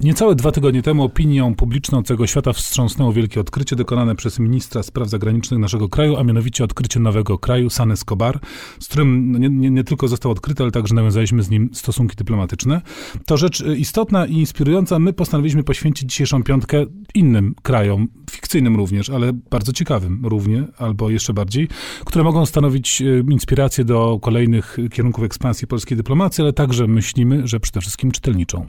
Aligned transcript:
Niecałe 0.00 0.34
dwa 0.34 0.52
tygodnie 0.52 0.82
temu 0.82 1.02
opinią 1.02 1.54
publiczną 1.54 2.02
całego 2.02 2.26
świata 2.26 2.52
wstrząsnęło 2.52 3.12
wielkie 3.12 3.40
odkrycie 3.40 3.76
dokonane 3.76 4.14
przez 4.14 4.38
ministra 4.38 4.82
spraw 4.82 5.08
zagranicznych 5.08 5.60
naszego 5.60 5.88
kraju, 5.88 6.16
a 6.16 6.24
mianowicie 6.24 6.64
odkrycie 6.64 7.00
nowego 7.00 7.38
kraju, 7.38 7.70
San 7.70 7.92
Escobar, 7.92 8.40
z 8.80 8.88
którym 8.88 9.40
nie, 9.40 9.48
nie, 9.48 9.70
nie, 9.70 9.84
tylko 9.84 10.08
został 10.08 10.32
odkryty, 10.32 10.62
ale 10.62 10.72
także 10.72 10.94
nawiązaliśmy 10.94 11.42
z 11.42 11.50
nim 11.50 11.70
stosunki 11.72 12.16
dyplomatyczne. 12.16 12.80
To 13.26 13.36
rzecz 13.36 13.64
istotna 13.76 14.26
i 14.26 14.32
inspirująca. 14.32 14.98
My 14.98 15.12
postanowiliśmy 15.12 15.64
poświęcić 15.64 16.10
dzisiejszą 16.10 16.42
piątkę 16.42 16.84
innym 17.14 17.54
krajom, 17.62 18.08
fikcyjnym 18.30 18.76
również, 18.76 19.10
ale 19.10 19.32
bardzo 19.32 19.72
ciekawym 19.72 20.26
równie, 20.26 20.64
albo 20.76 21.10
jeszcze 21.10 21.34
bardziej, 21.34 21.68
które 22.04 22.24
mogą 22.24 22.46
stanowić 22.46 23.02
e, 23.02 23.04
inspirację 23.32 23.84
do 23.84 24.18
kolejnych 24.22 24.76
kierunków 24.92 25.24
ekspansji 25.24 25.68
polskiej 25.68 25.96
dyplomacji, 25.96 26.42
ale 26.42 26.52
także 26.52 26.86
myślimy, 26.86 27.46
że 27.48 27.60
przede 27.60 27.80
wszystkim 27.80 28.10
czytelniczą. 28.10 28.66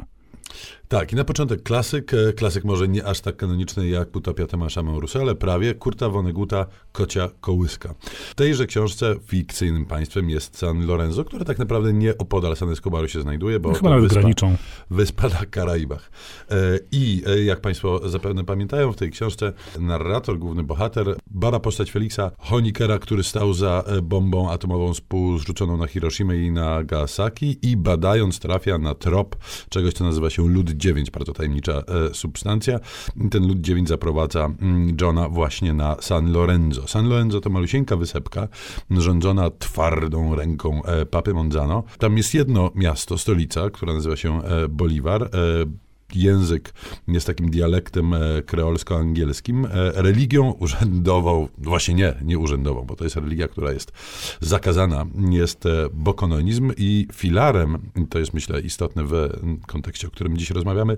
Tak, 0.90 1.14
i 1.14 1.16
na 1.16 1.24
początek 1.24 1.64
klasyk. 1.64 2.14
E, 2.14 2.34
klasyk 2.34 2.64
może 2.64 2.88
nie 2.88 3.06
aż 3.06 3.22
tak 3.22 3.36
kanoniczny 3.36 3.88
jak 3.88 4.16
Utopia 4.16 4.48
Tomasza 4.48 4.84
Maurusa, 4.84 5.20
ale 5.20 5.36
prawie 5.36 5.74
Kurta 5.76 6.10
Vonneguta 6.10 6.66
Kocia 6.92 7.30
Kołyska. 7.42 7.94
W 8.30 8.36
tejże 8.36 8.68
książce 8.68 9.16
fikcyjnym 9.26 9.86
państwem 9.86 10.30
jest 10.30 10.58
San 10.58 10.86
Lorenzo, 10.86 11.24
które 11.24 11.46
tak 11.46 11.60
naprawdę 11.60 11.94
nie 11.94 12.18
opodal 12.18 12.56
San 12.56 12.72
Escobaru 12.72 13.08
się 13.08 13.22
znajduje, 13.22 13.60
bo 13.60 13.74
Chyba 13.74 13.90
nawet 13.90 14.04
wyspa, 14.04 14.20
graniczą. 14.20 14.56
Wyspa 14.90 15.28
na 15.28 15.46
Karaibach. 15.46 16.12
E, 16.52 16.56
I 16.92 17.24
e, 17.28 17.44
jak 17.44 17.62
państwo 17.62 18.10
zapewne 18.10 18.44
pamiętają, 18.44 18.92
w 18.92 18.96
tej 18.96 19.12
książce 19.12 19.54
narrator, 19.80 20.40
główny 20.40 20.64
bohater, 20.64 21.16
bara 21.28 21.60
postać 21.60 21.92
Felixa 21.92 22.32
Honikera, 22.40 23.00
który 23.00 23.24
stał 23.24 23.54
za 23.54 23.84
bombą 24.04 24.52
atomową 24.52 24.92
zrzuconą 25.38 25.78
na 25.78 25.88
Hiroshima 25.88 26.34
i 26.34 26.52
Nagasaki 26.52 27.58
i 27.62 27.78
badając 27.78 28.40
trafia 28.40 28.78
na 28.78 28.96
trop 28.96 29.36
czegoś, 29.70 29.94
co 29.94 30.04
nazywa 30.04 30.30
się 30.30 30.48
lud 30.48 30.79
9, 30.80 31.12
bardzo 31.12 31.34
tajemnicza 31.34 31.74
e, 31.74 32.14
substancja. 32.14 32.80
Ten 33.32 33.48
lud 33.48 33.62
9 33.62 33.90
zaprowadza 33.90 34.46
mm, 34.46 34.98
Johna 35.02 35.30
właśnie 35.30 35.74
na 35.74 35.96
San 36.02 36.32
Lorenzo. 36.32 36.88
San 36.88 37.10
Lorenzo 37.10 37.42
to 37.42 37.50
malusieńka 37.50 37.96
wysepka, 37.96 38.48
rządzona 38.92 39.50
twardą 39.60 40.36
ręką 40.36 40.84
e, 40.84 41.06
papy 41.06 41.34
Monzano. 41.34 41.84
Tam 41.98 42.18
jest 42.18 42.34
jedno 42.34 42.72
miasto, 42.76 43.18
stolica, 43.18 43.70
która 43.70 43.94
nazywa 43.94 44.16
się 44.16 44.44
e, 44.44 44.68
Bolivar 44.68 45.30
język 46.16 46.74
jest 47.08 47.28
takim 47.28 47.52
dialektem 47.52 48.14
e, 48.14 48.18
kreolsko-angielskim. 48.46 49.66
E, 49.66 49.70
religią 50.02 50.52
urzędową, 50.52 51.48
właśnie 51.58 51.94
nie, 51.94 52.14
nie 52.22 52.40
urzędową, 52.40 52.86
bo 52.86 52.96
to 52.96 53.04
jest 53.04 53.16
religia, 53.16 53.48
która 53.48 53.72
jest 53.72 53.92
zakazana, 54.40 55.06
jest 55.30 55.66
e, 55.66 55.70
bokononizm 55.94 56.72
i 56.78 57.08
filarem, 57.14 57.78
to 58.10 58.20
jest 58.20 58.34
myślę 58.34 58.62
istotne 58.62 59.04
w 59.04 59.30
kontekście, 59.68 60.08
o 60.08 60.12
którym 60.12 60.38
dziś 60.38 60.50
rozmawiamy, 60.50 60.98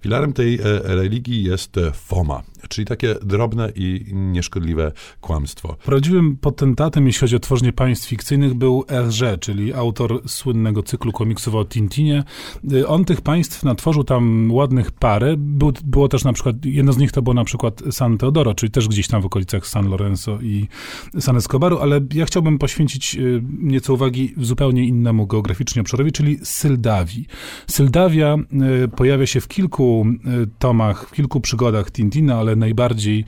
filarem 0.00 0.32
tej 0.32 0.58
religii 0.82 1.44
jest 1.44 1.76
FOMA, 1.92 2.42
czyli 2.68 2.86
takie 2.86 3.14
drobne 3.22 3.72
i 3.74 4.04
nieszkodliwe 4.12 4.92
kłamstwo. 5.20 5.76
Prawdziwym 5.84 6.36
potentatem, 6.36 7.06
jeśli 7.06 7.20
chodzi 7.20 7.36
o 7.36 7.38
tworzenie 7.38 7.72
państw 7.72 8.08
fikcyjnych, 8.08 8.54
był 8.54 8.84
Hergé, 8.88 9.38
czyli 9.38 9.74
autor 9.74 10.22
słynnego 10.28 10.82
cyklu 10.82 11.12
komiksów 11.12 11.54
o 11.54 11.64
Tintinie. 11.64 12.24
On 12.86 13.04
tych 13.04 13.20
państw 13.20 13.64
natworzył 13.64 14.04
tam 14.04 14.47
ładnych 14.52 14.92
parę. 14.92 15.34
Był, 15.38 15.72
było 15.84 16.08
też 16.08 16.24
na 16.24 16.32
przykład, 16.32 16.64
jedno 16.64 16.92
z 16.92 16.98
nich 16.98 17.12
to 17.12 17.22
było 17.22 17.34
na 17.34 17.44
przykład 17.44 17.82
San 17.90 18.18
Teodoro, 18.18 18.54
czyli 18.54 18.72
też 18.72 18.88
gdzieś 18.88 19.08
tam 19.08 19.22
w 19.22 19.26
okolicach 19.26 19.66
San 19.66 19.88
Lorenzo 19.88 20.38
i 20.42 20.68
San 21.20 21.36
Escobaru, 21.36 21.78
ale 21.78 22.00
ja 22.14 22.26
chciałbym 22.26 22.58
poświęcić 22.58 23.16
y, 23.16 23.42
nieco 23.58 23.94
uwagi 23.94 24.34
zupełnie 24.36 24.84
innemu 24.84 25.26
geograficznie 25.26 25.82
obszarowi, 25.82 26.12
czyli 26.12 26.38
Syldawii. 26.42 27.26
Syldawia 27.66 28.36
y, 28.84 28.88
pojawia 28.88 29.26
się 29.26 29.40
w 29.40 29.48
kilku 29.48 30.06
y, 30.42 30.48
tomach, 30.58 31.08
w 31.08 31.12
kilku 31.12 31.40
przygodach 31.40 31.90
Tintina, 31.90 32.36
ale 32.36 32.56
najbardziej 32.56 33.24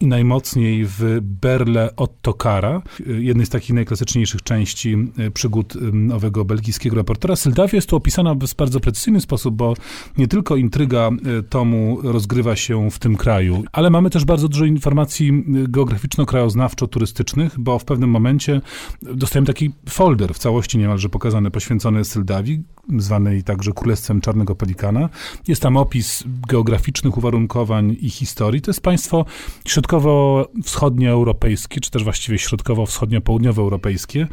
i 0.00 0.06
najmocniej 0.06 0.84
w 0.84 1.18
Berle 1.22 1.96
Ottokara, 1.96 2.82
jednej 3.06 3.46
z 3.46 3.48
takich 3.48 3.74
najklasyczniejszych 3.74 4.42
części 4.42 4.96
przygód 5.34 5.74
owego 6.12 6.44
belgijskiego 6.44 6.96
reportera. 6.96 7.36
Syldawia 7.36 7.76
jest 7.76 7.88
tu 7.88 7.96
opisana 7.96 8.34
w 8.34 8.54
bardzo 8.54 8.80
precyzyjny 8.80 9.20
sposób, 9.20 9.54
bo 9.54 9.74
nie 10.18 10.28
tylko 10.28 10.56
intryga 10.64 11.08
e, 11.08 11.42
tomu 11.42 11.98
rozgrywa 12.02 12.56
się 12.56 12.90
w 12.90 12.98
tym 12.98 13.16
kraju. 13.16 13.64
Ale 13.72 13.90
mamy 13.90 14.10
też 14.10 14.24
bardzo 14.24 14.48
dużo 14.48 14.64
informacji 14.64 15.44
geograficzno-krajoznawczo-turystycznych, 15.68 17.50
bo 17.58 17.78
w 17.78 17.84
pewnym 17.84 18.10
momencie 18.10 18.60
dostałem 19.02 19.46
taki 19.46 19.70
folder 19.88 20.34
w 20.34 20.38
całości 20.38 20.78
niemalże 20.78 21.08
pokazany, 21.08 21.50
poświęcony 21.50 22.04
Syldawii, 22.04 22.62
zwanej 22.98 23.42
także 23.42 23.72
Królestwem 23.72 24.20
Czarnego 24.20 24.54
Pelikana. 24.54 25.08
Jest 25.48 25.62
tam 25.62 25.76
opis 25.76 26.24
geograficznych 26.48 27.18
uwarunkowań 27.18 27.96
i 28.00 28.10
historii. 28.10 28.60
To 28.60 28.70
jest 28.70 28.80
państwo 28.80 29.24
środkowo-wschodnioeuropejskie, 29.66 31.80
czy 31.80 31.90
też 31.90 32.04
właściwie 32.04 32.38
środkowo-wschodnio-południowoeuropejskie. 32.38 34.26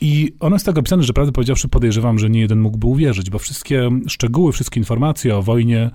I 0.00 0.34
ono 0.40 0.56
jest 0.56 0.66
tak 0.66 0.78
opisane, 0.78 1.02
że 1.02 1.12
prawdę 1.12 1.32
powiedziawszy 1.32 1.68
podejrzewam, 1.68 2.18
że 2.18 2.30
nie 2.30 2.40
jeden 2.40 2.60
mógłby 2.60 2.86
uwierzyć, 2.86 3.30
bo 3.30 3.38
wszystkie 3.38 3.90
szczegóły, 4.06 4.52
wszystkie 4.52 4.80
informacje 4.80 5.36
o 5.36 5.42
wojnie 5.42 5.90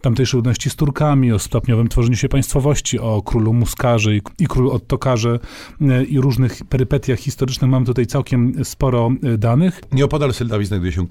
tamtejszej 0.00 0.38
ludności 0.38 0.70
z 0.70 0.76
Turkami, 0.76 1.32
o 1.32 1.38
stopniowym 1.38 1.88
tworzeniu 1.88 2.16
się 2.16 2.28
państwowości, 2.28 2.98
o 2.98 3.22
królu 3.22 3.52
Muskarzy 3.52 4.16
i, 4.16 4.20
i 4.38 4.46
królu 4.46 4.70
Ottokarze 4.70 5.38
e, 5.80 6.04
i 6.04 6.20
różnych 6.20 6.64
perypetiach 6.64 7.18
historycznych 7.18 7.70
mam 7.70 7.84
tutaj 7.84 8.06
całkiem 8.06 8.64
sporo 8.64 9.10
e, 9.22 9.38
danych. 9.38 9.80
Nieopodal 9.92 10.34
Syldawii 10.34 10.66
znajduje 10.66 10.92
się 10.92 11.06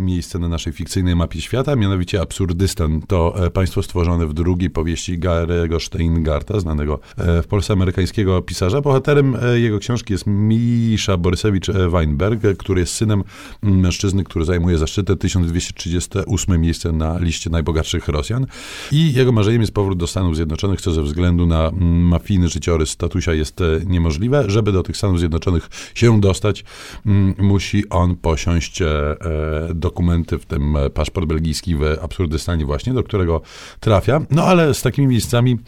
miejsce 0.00 0.38
na 0.38 0.48
naszej 0.48 0.72
fikcyjnej 0.72 1.16
mapie 1.16 1.40
świata, 1.40 1.76
mianowicie 1.76 2.20
Absurdystan. 2.20 3.02
To 3.02 3.46
e, 3.46 3.50
państwo 3.50 3.82
stworzone 3.82 4.26
w 4.26 4.34
drugiej 4.34 4.70
powieści 4.70 5.18
Garego 5.18 5.80
Steingarta, 5.80 6.60
znanego 6.60 6.98
w 7.16 7.46
Polsce 7.48 7.72
amerykańskiego 7.72 8.42
pisarza. 8.42 8.80
Bohaterem 8.80 9.36
jego 9.54 9.78
książki 9.78 10.12
jest 10.12 10.26
Misza 10.26 11.16
Borysewicz 11.16 11.70
Weinberg, 11.70 12.40
który 12.58 12.80
jest 12.80 12.94
synem 12.94 13.22
mężczyzny, 13.62 14.24
który 14.24 14.44
zajmuje 14.44 14.78
zaszczytę 14.78 15.16
1238 15.16 16.60
miejsce 16.60 16.92
na 16.92 17.18
liście 17.18 17.50
najbogatszych 17.50 18.08
Rosjan. 18.08 18.46
I 18.92 19.12
jego 19.12 19.32
marzeniem 19.32 19.60
jest 19.60 19.74
powrót 19.74 19.98
do 19.98 20.06
Stanów 20.06 20.36
Zjednoczonych, 20.36 20.80
co 20.80 20.92
ze 20.92 21.02
względu 21.02 21.46
na 21.46 21.70
mafijny 21.80 22.48
życiorys 22.48 22.90
statusia 22.90 23.34
jest 23.34 23.60
e, 23.60 23.64
niemożliwe. 23.86 24.44
Żeby 24.46 24.72
do 24.72 24.82
tych 24.82 24.96
Stanów 24.96 25.18
Zjednoczonych 25.18 25.68
się 25.94 26.20
dostać, 26.20 26.64
musi 27.38 27.88
on 27.88 28.16
posiąść 28.16 28.82
e, 28.82 28.86
e, 28.86 29.74
dokumenty, 29.80 30.38
w 30.38 30.46
tym 30.46 30.76
paszport 30.94 31.26
belgijski 31.26 31.74
w 31.74 31.82
Absurdystanie 32.02 32.64
właśnie, 32.64 32.94
do 32.94 33.02
którego 33.02 33.40
trafia. 33.80 34.20
No 34.30 34.44
ale 34.44 34.74
z 34.74 34.82
takimi 34.82 35.06
miejscami 35.06 35.58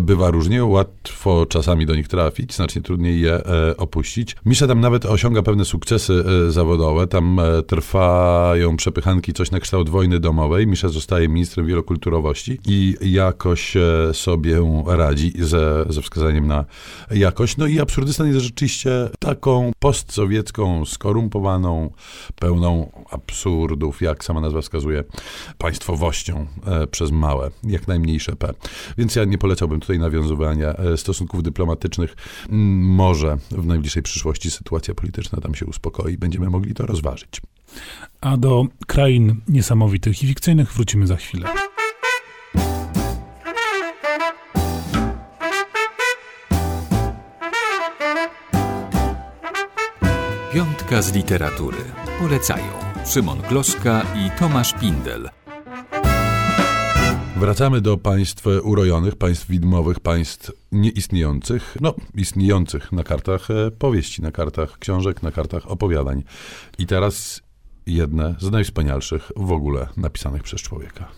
bywa 0.00 0.30
różnie. 0.30 0.64
Łatwo 0.64 1.46
czasami 1.46 1.86
do 1.86 1.94
nich 1.94 2.08
trafić, 2.08 2.54
znacznie 2.54 2.82
trudniej 2.82 3.20
je 3.20 3.42
opuścić. 3.76 4.36
Misza 4.46 4.66
tam 4.66 4.80
nawet 4.80 5.06
osiąga 5.06 5.42
pewne 5.42 5.64
sukcesy 5.64 6.24
zawodowe. 6.48 7.06
Tam 7.06 7.40
trwają 7.66 8.76
przepychanki, 8.76 9.32
coś 9.32 9.50
na 9.50 9.60
kształt 9.60 9.88
wojny 9.88 10.20
domowej. 10.20 10.66
Misza 10.66 10.88
zostaje 10.88 11.28
ministrem 11.28 11.66
wielokulturowości 11.66 12.58
i 12.66 12.96
jakoś 13.02 13.76
e, 13.76 13.80
sobie 14.12 14.82
radzi 14.86 15.32
ze, 15.38 15.84
ze 15.88 16.02
wskazaniem 16.02 16.46
na 16.46 16.64
jakość. 17.10 17.56
No 17.56 17.66
i 17.66 17.80
Absurdystan 17.80 18.26
jest 18.26 18.40
rzeczywiście 18.40 19.08
taką 19.18 19.72
postsowiecką, 19.78 20.84
skorumpowaną, 20.84 21.90
pełną 22.40 22.90
absurdów, 23.12 24.02
jak 24.02 24.24
sama 24.24 24.40
nazwa 24.40 24.60
wskazuje, 24.60 25.04
państwowością 25.58 26.46
e, 26.66 26.86
przez 26.86 27.10
małe, 27.10 27.50
jak 27.64 27.88
najmniejsze 27.88 28.36
P. 28.36 28.54
Więc 28.98 29.16
ja 29.16 29.24
nie 29.24 29.38
polecałbym 29.38 29.80
tutaj 29.80 29.98
nawiązywania 29.98 30.68
e, 30.68 30.96
stosunków 30.96 31.42
dyplomatycznych. 31.42 32.16
Może 32.80 33.38
w 33.50 33.66
najbliższej 33.66 34.02
przyszłości 34.02 34.50
sytuacja 34.50 34.94
polityczna 34.94 35.40
tam 35.40 35.54
się 35.54 35.66
uspokoi, 35.66 36.18
będziemy 36.18 36.50
mogli 36.50 36.74
to 36.74 36.86
rozważyć. 36.86 37.40
A 38.20 38.36
do 38.36 38.66
krain 38.86 39.40
niesamowitych 39.48 40.22
i 40.22 40.26
fikcyjnych 40.26 40.72
wrócimy 40.72 41.06
za 41.06 41.16
chwilę. 41.16 41.48
Piątka 50.54 51.02
z 51.02 51.12
literatury. 51.12 51.76
Polecają 52.20 52.91
Szymon 53.04 53.38
Gloszka 53.48 54.02
i 54.02 54.38
Tomasz 54.38 54.74
Pindel. 54.80 55.28
Wracamy 57.36 57.80
do 57.80 57.96
państw 57.96 58.46
urojonych, 58.62 59.16
państw 59.16 59.46
widmowych, 59.46 60.00
państw 60.00 60.52
nieistniejących, 60.72 61.76
no 61.80 61.94
istniejących 62.14 62.92
na 62.92 63.02
kartach 63.02 63.50
e, 63.50 63.70
powieści, 63.70 64.22
na 64.22 64.32
kartach 64.32 64.78
książek, 64.78 65.22
na 65.22 65.30
kartach 65.30 65.70
opowiadań. 65.70 66.22
I 66.78 66.86
teraz 66.86 67.42
jedne 67.86 68.34
z 68.38 68.50
najwspanialszych 68.50 69.32
w 69.36 69.52
ogóle 69.52 69.88
napisanych 69.96 70.42
przez 70.42 70.60
człowieka. 70.60 71.08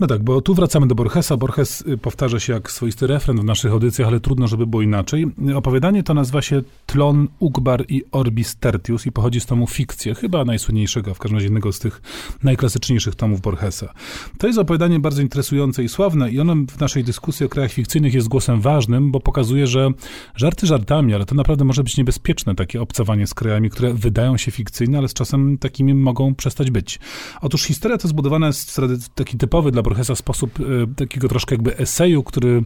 No 0.00 0.06
tak, 0.06 0.22
bo 0.22 0.40
tu 0.40 0.54
wracamy 0.54 0.86
do 0.86 0.94
Borgesa. 0.94 1.36
Borges 1.36 1.80
y, 1.80 1.98
powtarza 1.98 2.40
się 2.40 2.52
jak 2.52 2.70
swoisty 2.70 3.06
refren 3.06 3.40
w 3.40 3.44
naszych 3.44 3.72
audycjach, 3.72 4.08
ale 4.08 4.20
trudno, 4.20 4.48
żeby 4.48 4.66
było 4.66 4.82
inaczej. 4.82 5.26
Opowiadanie 5.54 6.02
to 6.02 6.14
nazywa 6.14 6.42
się 6.42 6.62
Tlon, 6.86 7.28
Ugbar 7.38 7.84
i 7.88 8.02
Orbis 8.12 8.56
Tertius 8.56 9.06
i 9.06 9.12
pochodzi 9.12 9.40
z 9.40 9.46
tomu 9.46 9.66
Fikcje, 9.66 10.14
chyba 10.14 10.44
najsłynniejszego, 10.44 11.14
w 11.14 11.18
każdym 11.18 11.36
razie 11.36 11.46
jednego 11.46 11.72
z 11.72 11.78
tych 11.78 12.02
najklasyczniejszych 12.42 13.14
tomów 13.14 13.40
Borgesa. 13.40 13.92
To 14.38 14.46
jest 14.46 14.58
opowiadanie 14.58 15.00
bardzo 15.00 15.22
interesujące 15.22 15.84
i 15.84 15.88
sławne 15.88 16.30
i 16.30 16.40
ono 16.40 16.54
w 16.54 16.80
naszej 16.80 17.04
dyskusji 17.04 17.46
o 17.46 17.48
krajach 17.48 17.72
fikcyjnych 17.72 18.14
jest 18.14 18.28
głosem 18.28 18.60
ważnym, 18.60 19.10
bo 19.10 19.20
pokazuje, 19.20 19.66
że 19.66 19.90
żarty 20.34 20.66
żartami, 20.66 21.14
ale 21.14 21.24
to 21.24 21.34
naprawdę 21.34 21.64
może 21.64 21.82
być 21.82 21.96
niebezpieczne, 21.96 22.54
takie 22.54 22.82
obcowanie 22.82 23.26
z 23.26 23.34
krajami, 23.34 23.70
które 23.70 23.94
wydają 23.94 24.36
się 24.36 24.50
fikcyjne, 24.50 24.98
ale 24.98 25.08
z 25.08 25.14
czasem 25.14 25.58
takimi 25.58 25.94
mogą 25.94 26.13
przestać 26.36 26.70
być. 26.70 26.98
Otóż 27.40 27.62
historia 27.62 27.98
to 27.98 28.08
zbudowana 28.08 28.46
jest 28.46 28.80
w 28.80 29.08
taki 29.08 29.38
typowy 29.38 29.70
dla 29.70 29.82
Borgesa 29.82 30.14
sposób 30.14 30.60
y, 30.60 30.64
takiego 30.96 31.28
troszkę 31.28 31.54
jakby 31.54 31.76
eseju, 31.76 32.22
który 32.22 32.64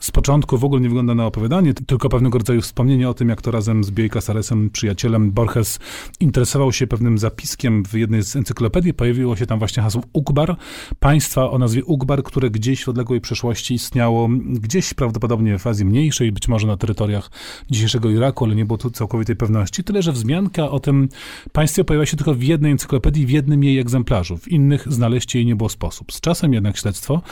z 0.00 0.10
początku 0.10 0.58
w 0.58 0.64
ogóle 0.64 0.80
nie 0.80 0.88
wygląda 0.88 1.14
na 1.14 1.26
opowiadanie, 1.26 1.74
tylko 1.74 2.08
pewnego 2.08 2.38
rodzaju 2.38 2.60
wspomnienie 2.60 3.08
o 3.08 3.14
tym, 3.14 3.28
jak 3.28 3.42
to 3.42 3.50
razem 3.50 3.84
z 3.84 3.90
Bioy 3.90 4.08
Casaresem, 4.08 4.70
przyjacielem, 4.70 5.32
Borges 5.32 5.78
interesował 6.20 6.72
się 6.72 6.86
pewnym 6.86 7.18
zapiskiem 7.18 7.84
w 7.84 7.94
jednej 7.94 8.22
z 8.22 8.36
encyklopedii. 8.36 8.94
Pojawiło 8.94 9.36
się 9.36 9.46
tam 9.46 9.58
właśnie 9.58 9.82
hasło 9.82 10.02
Ugbar, 10.12 10.56
państwa 11.00 11.50
o 11.50 11.58
nazwie 11.58 11.84
Ugbar, 11.84 12.22
które 12.22 12.50
gdzieś 12.50 12.84
w 12.84 12.88
odległej 12.88 13.20
przeszłości 13.20 13.74
istniało, 13.74 14.28
gdzieś 14.46 14.94
prawdopodobnie 14.94 15.58
w 15.58 15.66
Azji 15.66 15.84
Mniejszej, 15.84 16.32
być 16.32 16.48
może 16.48 16.66
na 16.66 16.76
terytoriach 16.76 17.30
dzisiejszego 17.70 18.10
Iraku, 18.10 18.44
ale 18.44 18.54
nie 18.54 18.64
było 18.64 18.78
tu 18.78 18.90
całkowitej 18.90 19.36
pewności. 19.36 19.84
Tyle, 19.84 20.02
że 20.02 20.12
wzmianka 20.12 20.70
o 20.70 20.80
tym 20.80 21.08
państwie 21.52 21.84
pojawiła 21.84 22.06
się 22.06 22.16
tylko 22.16 22.34
w 22.34 22.42
jednej 22.42 22.72
encyklopedii, 22.72 22.89
w 23.26 23.30
jednym 23.30 23.64
jej 23.64 23.78
egzemplarzu. 23.78 24.36
W 24.36 24.48
innych 24.48 24.92
znaleźć 24.92 25.34
jej 25.34 25.46
nie 25.46 25.56
było 25.56 25.68
sposób. 25.68 26.12
Z 26.12 26.20
czasem 26.20 26.52
jednak 26.52 26.76
śledztwo 26.76 27.22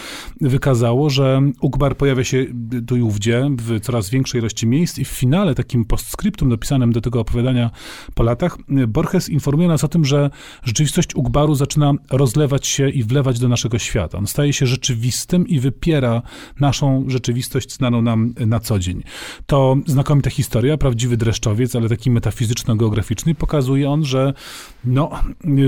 wykazało, 0.41 1.11
że 1.11 1.43
Ugbar 1.61 1.97
pojawia 1.97 2.25
się 2.25 2.47
tu 2.87 2.97
i 2.97 3.03
ówdzie 3.03 3.51
w 3.59 3.81
coraz 3.81 4.11
większej 4.11 4.41
ilości 4.41 4.67
miejsc 4.67 4.99
i 4.99 5.05
w 5.05 5.09
finale, 5.09 5.55
takim 5.55 5.85
postscriptum 5.85 6.49
dopisanym 6.49 6.93
do 6.93 7.01
tego 7.01 7.21
opowiadania 7.21 7.71
po 8.15 8.23
latach, 8.23 8.59
Borges 8.89 9.29
informuje 9.29 9.69
nas 9.69 9.85
o 9.85 9.89
tym, 9.89 10.05
że 10.05 10.31
rzeczywistość 10.63 11.15
Ugbaru 11.15 11.55
zaczyna 11.55 11.93
rozlewać 12.11 12.67
się 12.67 12.89
i 12.89 13.05
wlewać 13.05 13.39
do 13.39 13.49
naszego 13.49 13.79
świata. 13.79 14.19
On 14.19 14.27
staje 14.27 14.53
się 14.53 14.67
rzeczywistym 14.67 15.49
i 15.49 15.61
wypiera 15.61 16.23
naszą 16.61 17.05
rzeczywistość 17.07 17.73
znaną 17.73 18.03
nam 18.03 18.35
na 18.47 18.61
co 18.61 18.79
dzień. 18.79 19.03
To 19.47 19.77
znakomita 19.87 20.31
historia, 20.31 20.77
prawdziwy 20.77 21.17
dreszczowiec, 21.17 21.77
ale 21.77 21.89
taki 21.89 22.11
metafizyczno-geograficzny. 22.11 23.35
Pokazuje 23.35 23.91
on, 23.91 24.05
że 24.05 24.35
no, 24.85 25.11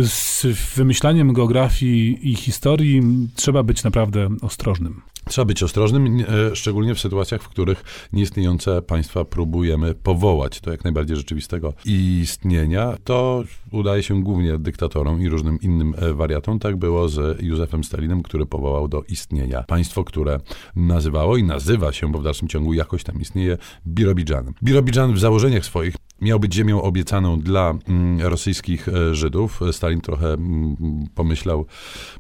z 0.03 0.47
wymyślaniem 0.77 1.33
geografii 1.33 2.31
i 2.31 2.35
historii 2.35 3.03
trzeba 3.35 3.63
być 3.63 3.85
naprawdę 3.85 4.29
ostrożnym. 4.43 5.03
Trzeba 5.31 5.45
być 5.45 5.63
ostrożnym, 5.63 6.21
e, 6.21 6.57
szczególnie 6.57 6.95
w 6.95 7.01
sytuacjach, 7.01 7.43
w 7.43 7.49
których 7.49 8.09
nieistniejące 8.13 8.83
państwa 8.83 9.25
próbujemy 9.25 9.95
powołać 9.95 10.61
do 10.61 10.71
jak 10.71 10.85
najbardziej 10.85 11.17
rzeczywistego 11.17 11.73
istnienia. 11.85 12.97
To 13.05 13.45
udaje 13.71 14.03
się 14.03 14.23
głównie 14.23 14.59
dyktatorom 14.59 15.23
i 15.23 15.29
różnym 15.29 15.59
innym 15.61 15.95
e, 15.99 16.15
wariatom. 16.15 16.59
Tak 16.59 16.77
było 16.77 17.09
z 17.09 17.43
Józefem 17.43 17.85
Stalinem, 17.85 18.23
który 18.23 18.47
powołał 18.47 18.89
do 18.89 19.03
istnienia 19.09 19.63
państwo, 19.63 20.05
które 20.05 20.41
nazywało 20.77 21.37
i 21.37 21.45
nazywa 21.45 21.93
się, 21.93 22.13
bo 22.13 22.19
w 22.19 22.25
dalszym 22.25 22.49
ciągu 22.49 22.75
jakoś 22.75 23.05
tam 23.05 23.21
istnieje, 23.21 23.59
Birobidżanem. 23.87 24.55
Birobidżan 24.63 25.15
w 25.15 25.19
założeniach 25.19 25.65
swoich 25.65 25.95
miał 26.21 26.41
być 26.41 26.55
ziemią 26.55 26.83
obiecaną 26.83 27.41
dla 27.41 27.75
mm, 27.89 28.21
rosyjskich 28.21 28.89
e, 28.89 29.15
Żydów. 29.15 29.61
Stalin 29.73 30.01
trochę 30.01 30.33
mm, 30.33 30.77
pomyślał 31.15 31.67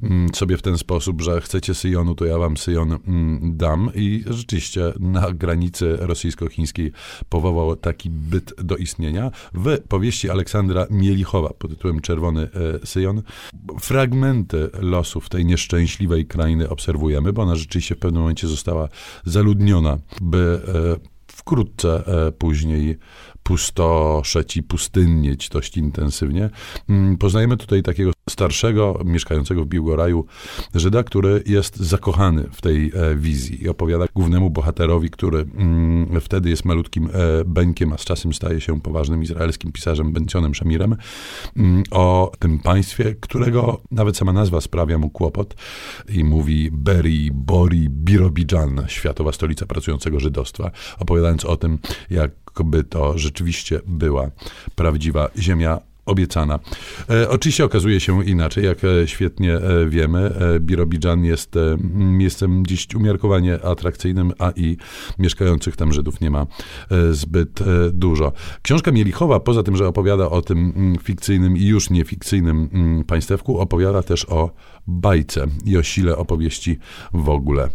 mm, 0.03 0.35
sobie 0.35 0.57
w 0.57 0.63
ten 0.63 0.79
sposób, 0.79 1.23
że 1.23 1.41
chcecie 1.41 1.75
Syjonu, 1.75 2.15
to 2.15 2.25
ja 2.25 2.39
wam 2.39 2.57
Syjon 2.57 3.00
dam. 3.43 3.91
I 3.95 4.25
rzeczywiście 4.27 4.93
na 5.01 5.33
granicy 5.33 5.97
rosyjsko-chińskiej 6.01 6.93
powołał 7.29 7.77
taki 7.77 8.11
byt 8.11 8.55
do 8.65 8.77
istnienia. 8.77 9.31
W 9.55 9.79
powieści 9.89 10.31
Aleksandra 10.31 10.87
Mielichowa 10.91 11.49
pod 11.49 11.71
tytułem 11.71 12.01
Czerwony 12.01 12.43
e, 12.43 12.87
Syjon 12.87 13.23
fragmenty 13.81 14.71
losów 14.81 15.29
tej 15.29 15.47
nieszczęśliwej 15.47 16.27
krainy 16.27 16.69
obserwujemy, 16.69 17.33
bo 17.33 17.43
ona 17.43 17.57
rzeczywiście 17.57 17.95
w 17.95 17.99
pewnym 17.99 18.21
momencie 18.23 18.49
została 18.49 18.89
zaludniona, 19.25 19.99
by 20.21 20.61
e, 20.97 21.11
wkrótce 21.27 22.03
później 22.39 22.99
pustoszeć 23.51 24.57
i 24.57 24.63
pustynnieć 24.63 25.49
dość 25.49 25.77
intensywnie. 25.77 26.51
Mm, 26.89 27.19
poznajemy 27.19 27.57
tutaj 27.57 27.83
takiego 27.83 28.13
starszego, 28.29 29.01
mieszkającego 29.05 29.65
w 29.65 29.67
Biłgoraju 29.67 30.27
Żyda, 30.75 31.03
który 31.03 31.43
jest 31.47 31.77
zakochany 31.77 32.45
w 32.53 32.61
tej 32.61 32.93
e, 32.95 33.17
wizji 33.17 33.63
i 33.65 33.69
opowiada 33.69 34.05
głównemu 34.15 34.51
bohaterowi, 34.51 35.11
który 35.11 35.39
mm, 35.39 36.21
wtedy 36.21 36.51
jest 36.51 36.65
malutkim 36.65 37.07
e, 37.07 37.11
Beńkiem, 37.45 37.93
a 37.93 37.99
z 37.99 38.05
czasem 38.05 38.35
staje 38.35 38.61
się 38.61 38.81
poważnym 38.81 39.23
izraelskim 39.23 39.73
pisarzem 39.73 40.13
Bencionem 40.13 40.55
Shamirem, 40.55 40.97
mm, 41.57 41.83
o 41.91 42.33
tym 42.39 42.59
państwie, 42.59 43.15
którego 43.21 43.81
nawet 43.91 44.17
sama 44.17 44.33
nazwa 44.33 44.61
sprawia 44.61 44.99
mu 44.99 45.11
kłopot 45.11 45.55
i 46.09 46.25
mówi 46.25 46.71
Beri, 46.73 47.31
Bori, 47.33 47.89
Birobidżan, 47.91 48.85
światowa 48.87 49.33
stolica 49.33 49.67
pracującego 49.67 50.21
żydostwa, 50.21 50.71
opowiadając 50.99 51.45
o 51.45 51.57
tym, 51.57 51.79
jak 52.11 52.31
by 52.65 52.85
to 52.85 53.19
rzeczywiście 53.19 53.81
była 53.87 54.31
prawdziwa 54.75 55.29
ziemia 55.39 55.81
obiecana. 56.11 56.59
E, 57.11 57.29
oczywiście 57.29 57.65
okazuje 57.65 58.01
się 58.01 58.25
inaczej, 58.25 58.65
jak 58.65 58.79
e, 58.85 59.09
świetnie 59.09 59.55
e, 59.55 59.87
wiemy. 59.89 60.35
E, 60.57 60.61
Birobidżan 60.61 61.25
jest 61.25 61.55
miejscem 61.95 62.67
dziś 62.67 62.95
umiarkowanie 62.95 63.65
atrakcyjnym, 63.65 64.33
a 64.39 64.51
i 64.57 64.77
mieszkających 65.19 65.77
tam 65.77 65.93
Żydów 65.93 66.21
nie 66.21 66.31
ma 66.31 66.47
zbyt 67.11 67.61
dużo. 67.93 68.33
Książka 68.63 68.93
Mielichowa, 68.93 69.41
poza 69.41 69.63
tym, 69.63 69.77
że 69.77 69.89
opowiada 69.89 70.31
o 70.31 70.43
tym 70.43 70.73
mm, 70.77 70.99
fikcyjnym 70.99 71.57
i 71.57 71.65
już 71.65 71.91
niefikcyjnym 71.91 72.69
mm, 72.73 73.05
państewku, 73.05 73.59
opowiada 73.59 74.03
też 74.03 74.27
o 74.29 74.51
bajce 74.87 75.47
i 75.65 75.77
o 75.77 75.83
sile 75.83 76.17
opowieści 76.17 76.79
w 77.13 77.29
ogóle. 77.29 77.69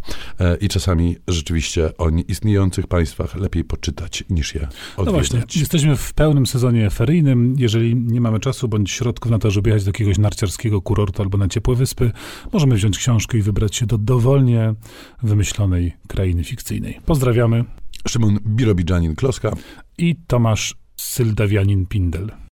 I 0.61 0.67
czasami 0.69 1.15
rzeczywiście 1.27 1.97
o 1.97 2.09
nieistniejących 2.09 2.87
państwach 2.87 3.35
lepiej 3.35 3.63
poczytać 3.63 4.23
niż 4.29 4.55
je 4.55 4.61
odwiedzać. 4.61 5.05
No 5.05 5.11
właśnie, 5.11 5.61
jesteśmy 5.61 5.95
w 5.95 6.13
pełnym 6.13 6.45
sezonie 6.45 6.89
feryjnym. 6.89 7.55
Jeżeli 7.57 7.95
nie 7.95 8.21
mamy 8.25 8.39
czasu 8.39 8.67
bądź 8.67 8.91
środków 8.91 9.31
na 9.31 9.39
to, 9.39 9.51
żeby 9.51 9.69
jechać 9.69 9.83
do 9.83 9.89
jakiegoś 9.89 10.17
narciarskiego 10.17 10.81
kurortu 10.81 11.21
albo 11.21 11.37
na 11.37 11.47
ciepłe 11.47 11.75
wyspy, 11.75 12.11
możemy 12.53 12.75
wziąć 12.75 12.97
książkę 12.97 13.37
i 13.37 13.41
wybrać 13.41 13.75
się 13.75 13.85
do 13.85 13.97
dowolnie 13.97 14.73
wymyślonej 15.23 15.93
krainy 16.07 16.43
fikcyjnej. 16.43 16.99
Pozdrawiamy. 17.05 17.65
Szymon 18.07 18.39
Birobidżanin-Kloska 18.45 19.55
i 19.97 20.15
Tomasz 20.27 20.75
Syldawianin-Pindel. 20.97 22.29